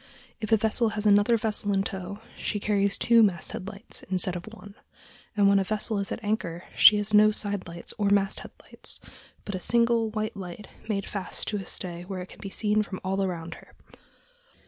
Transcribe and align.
If 0.39 0.51
a 0.51 0.57
vessel 0.57 0.89
has 0.97 1.05
another 1.05 1.37
vessel 1.37 1.71
in 1.73 1.83
tow, 1.83 2.21
she 2.35 2.59
carries 2.59 2.97
two 2.97 3.21
masthead 3.21 3.67
lights 3.67 4.01
instead 4.09 4.35
of 4.35 4.47
one; 4.51 4.73
and 5.37 5.47
when 5.47 5.59
a 5.59 5.63
vessel 5.63 5.99
is 5.99 6.11
at 6.11 6.23
anchor 6.23 6.63
she 6.75 6.97
has 6.97 7.13
no 7.13 7.29
side 7.29 7.67
lights 7.67 7.93
or 7.99 8.09
masthead 8.09 8.51
light, 8.63 8.97
but 9.45 9.53
a 9.53 9.59
single 9.59 10.09
white 10.09 10.35
light 10.35 10.67
made 10.89 11.05
fast 11.07 11.47
to 11.49 11.57
a 11.57 11.67
stay 11.67 12.01
where 12.05 12.23
it 12.23 12.29
can 12.29 12.39
be 12.39 12.49
seen 12.49 12.81
from 12.81 12.99
all 13.03 13.23
around 13.23 13.53
her. 13.61 13.75